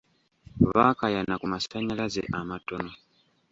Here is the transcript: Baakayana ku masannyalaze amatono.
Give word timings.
Baakayana 0.71 1.33
ku 1.41 1.45
masannyalaze 1.53 2.21
amatono. 2.39 2.91